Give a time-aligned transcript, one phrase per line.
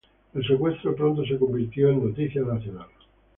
[0.33, 2.87] El secuestro pronto se convirtió en noticia nacional.